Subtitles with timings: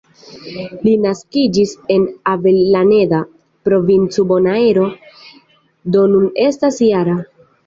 [0.85, 3.19] Li naskiĝis en Avellaneda,
[3.69, 4.87] provinco Bonaero,
[5.99, 7.21] do nun estas -jara.